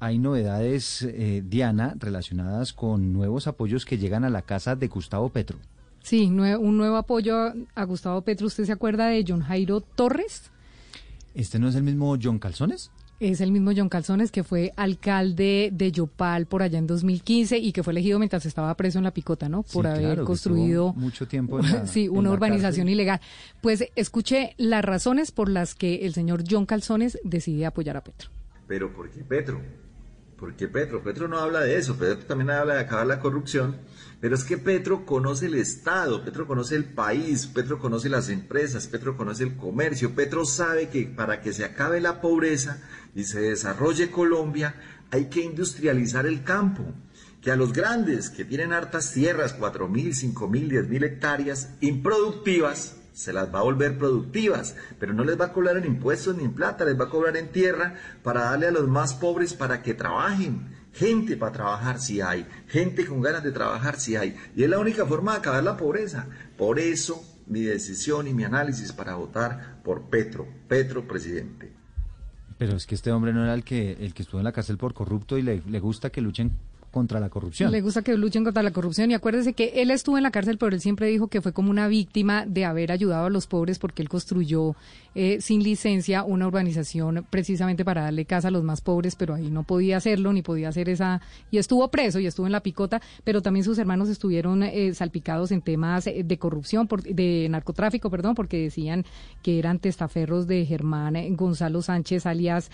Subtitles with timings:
[0.00, 5.30] Hay novedades, eh, Diana, relacionadas con nuevos apoyos que llegan a la casa de Gustavo
[5.30, 5.58] Petro.
[6.02, 8.48] Sí, un nuevo apoyo a Gustavo Petro.
[8.48, 10.50] ¿Usted se acuerda de John Jairo Torres?
[11.34, 12.90] ¿Este no es el mismo John Calzones?
[13.18, 17.72] Es el mismo John Calzones que fue alcalde de Yopal por allá en 2015 y
[17.72, 19.62] que fue elegido mientras estaba preso en la picota, ¿no?
[19.62, 23.22] Por haber construido mucho tiempo sí, una urbanización ilegal.
[23.62, 28.28] Pues escuche las razones por las que el señor John Calzones decide apoyar a Petro.
[28.72, 29.60] Pero ¿por qué Petro?
[30.38, 31.02] ¿Por qué Petro?
[31.02, 33.76] Petro no habla de eso, Petro también habla de acabar la corrupción,
[34.18, 38.86] pero es que Petro conoce el Estado, Petro conoce el país, Petro conoce las empresas,
[38.86, 42.82] Petro conoce el comercio, Petro sabe que para que se acabe la pobreza
[43.14, 44.74] y se desarrolle Colombia
[45.10, 46.94] hay que industrializar el campo
[47.42, 51.74] que a los grandes que tienen hartas tierras, cuatro mil, cinco mil, diez mil hectáreas
[51.82, 56.36] improductivas, se las va a volver productivas, pero no les va a cobrar en impuestos
[56.36, 59.54] ni en plata, les va a cobrar en tierra para darle a los más pobres
[59.54, 60.82] para que trabajen.
[60.92, 64.36] Gente para trabajar si hay, gente con ganas de trabajar si hay.
[64.54, 66.26] Y es la única forma de acabar la pobreza.
[66.58, 71.72] Por eso mi decisión y mi análisis para votar por Petro, Petro presidente.
[72.58, 74.76] Pero es que este hombre no era el que, el que estuvo en la cárcel
[74.76, 76.52] por corrupto y le, le gusta que luchen
[76.92, 77.72] contra la corrupción.
[77.72, 80.58] Le gusta que luchen contra la corrupción y acuérdese que él estuvo en la cárcel,
[80.58, 83.78] pero él siempre dijo que fue como una víctima de haber ayudado a los pobres
[83.78, 84.76] porque él construyó
[85.14, 89.50] eh, sin licencia una urbanización precisamente para darle casa a los más pobres, pero ahí
[89.50, 93.00] no podía hacerlo ni podía hacer esa y estuvo preso y estuvo en la picota,
[93.24, 98.10] pero también sus hermanos estuvieron eh, salpicados en temas eh, de corrupción, por, de narcotráfico,
[98.10, 99.04] perdón, porque decían
[99.42, 102.70] que eran testaferros de Germán Gonzalo Sánchez alias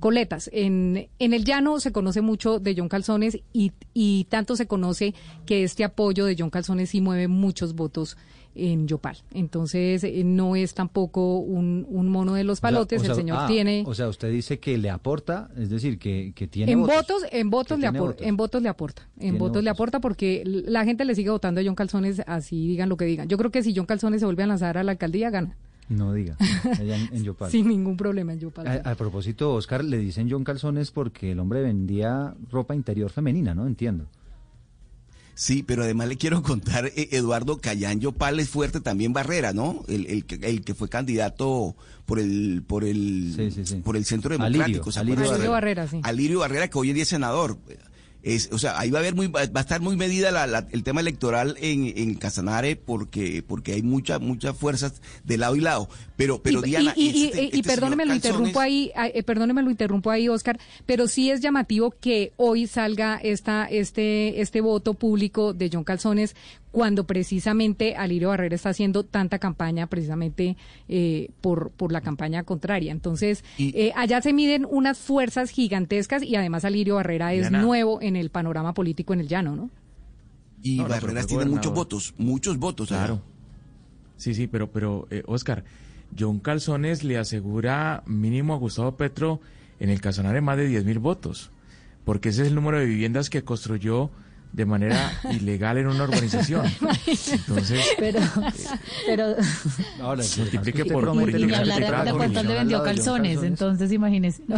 [0.00, 0.50] Coletas.
[0.52, 5.14] En, en el llano se conoce mucho de John Calzones y, tanto se conoce
[5.46, 8.16] que este apoyo de John Calzones sí mueve muchos votos
[8.56, 9.16] en Yopal.
[9.32, 13.84] Entonces, eh, no es tampoco un, mono de los palotes, el señor ah, tiene...
[13.86, 17.24] O sea, usted dice que le aporta, es decir, que, que tiene en votos.
[17.30, 21.04] en votos, le aporta, en votos le aporta, en votos, le aporta porque la gente
[21.04, 23.28] le sigue votando a John Calzones, así digan lo que digan.
[23.28, 25.56] Yo creo que si John Calzones se vuelve a lanzar a la alcaldía, gana.
[25.88, 26.36] No diga,
[26.78, 27.50] allá en, Yopal.
[27.50, 28.82] Sin ningún problema en Yopal.
[28.84, 33.66] A, propósito, Oscar, le dicen John Calzones porque el hombre vendía ropa interior femenina, ¿no?
[33.66, 34.06] Entiendo.
[35.34, 39.82] Sí, pero además le quiero contar, eh, Eduardo Cayán Yopal es fuerte también Barrera, ¿no?
[39.88, 44.90] El, el, el que fue candidato por el por el por el Centro Democrático.
[44.96, 46.00] Alirio, Alirio Barrera, sí.
[46.02, 47.58] Alirio Barrera, que hoy en día es senador
[48.52, 50.30] o sea, ahí va a haber muy, va a estar muy medida
[50.70, 55.60] el tema electoral en, en Casanare porque, porque hay muchas, muchas fuerzas de lado y
[55.60, 55.88] lado.
[56.16, 60.28] Pero, pero Diana, y, este, este perdóneme lo interrumpo ahí, eh, perdóneme lo interrumpo ahí,
[60.28, 65.84] Oscar, pero sí es llamativo que hoy salga esta, este, este voto público de John
[65.84, 66.34] Calzones
[66.74, 70.56] cuando precisamente Alirio Barrera está haciendo tanta campaña precisamente
[70.88, 72.90] eh, por, por la campaña contraria.
[72.90, 78.13] Entonces, eh, allá se miden unas fuerzas gigantescas y además Alirio Barrera es nuevo en
[78.16, 79.70] el panorama político en el llano, ¿no?
[80.62, 82.88] Y Barrera tiene muchos votos, muchos votos.
[82.88, 83.20] Claro.
[84.16, 85.64] Sí, sí, pero, pero eh, Oscar,
[86.18, 89.40] John Calzones le asegura mínimo a Gustavo Petro
[89.80, 91.50] en el Casanare más de 10 mil votos,
[92.04, 94.10] porque ese es el número de viviendas que construyó
[94.54, 96.64] de manera ilegal en una urbanización.
[97.06, 98.20] Entonces, pero,
[99.04, 99.36] pero
[100.00, 104.42] ahora multiplique por, por y ni hablar de cuánto le vendió calzones, entonces imagínese.
[104.46, 104.56] No,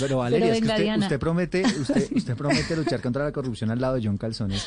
[0.00, 3.80] pero Valeria, es que usted, usted, promete, usted, usted promete luchar contra la corrupción al
[3.80, 4.66] lado de John Calzones.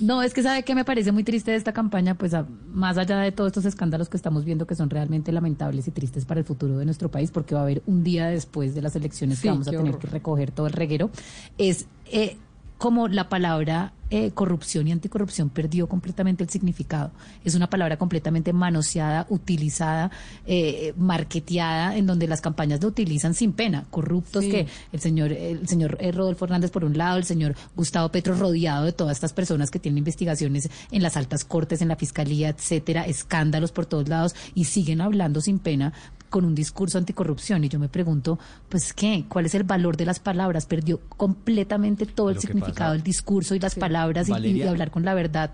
[0.00, 2.32] No, es que sabe que me parece muy triste de esta campaña, pues
[2.72, 6.24] más allá de todos estos escándalos que estamos viendo que son realmente lamentables y tristes
[6.24, 8.96] para el futuro de nuestro país, porque va a haber un día después de las
[8.96, 11.10] elecciones que vamos a tener que recoger todo el reguero,
[11.58, 12.36] es eh,
[12.80, 17.12] como la palabra eh, corrupción y anticorrupción perdió completamente el significado.
[17.44, 20.10] Es una palabra completamente manoseada, utilizada,
[20.46, 23.84] eh, marketeada, en donde las campañas lo utilizan sin pena.
[23.90, 28.08] Corruptos que el señor, el señor eh, Rodolfo Hernández por un lado, el señor Gustavo
[28.08, 31.96] Petro rodeado de todas estas personas que tienen investigaciones en las altas cortes, en la
[31.96, 35.92] fiscalía, etcétera, escándalos por todos lados y siguen hablando sin pena
[36.30, 37.64] con un discurso anticorrupción.
[37.64, 39.24] Y yo me pregunto, pues, ¿qué?
[39.28, 40.64] ¿Cuál es el valor de las palabras?
[40.64, 45.50] Perdió completamente todo el significado del discurso y las palabras y, hablar con la verdad.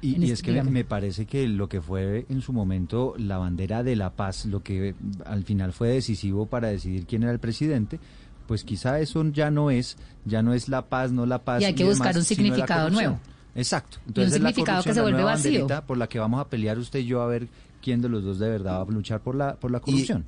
[0.00, 3.82] Y, es este que me, parece que lo que fue en su momento la bandera
[3.82, 4.94] de la paz, lo que
[5.26, 8.00] al final fue decisivo para decidir quién era el presidente,
[8.46, 11.62] pues quizá eso ya no es, ya no es la paz, no la paz.
[11.62, 13.20] Y hay que buscar un significado nuevo.
[13.54, 13.98] Exacto.
[14.06, 15.66] Entonces, un significado que se vuelve vacío.
[15.86, 17.48] Por la que vamos a pelear usted y yo a ver
[17.82, 20.24] quién de los dos de verdad va a luchar por la, por la corrupción.